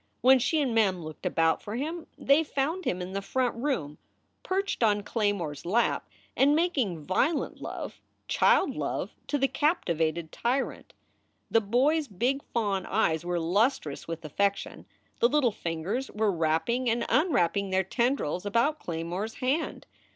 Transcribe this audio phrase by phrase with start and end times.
[0.21, 3.99] When she and Mem looked about for him they found him in the front room,
[4.41, 10.93] perched on Claymore s lap and making violent love, child love, to the captivated tyrant.
[11.51, 14.87] The boy s big fawn eyes were lustrous with affection,
[15.19, 19.85] the little fingers were wrap ping and unwrapping their tendrils about Claymore s hand.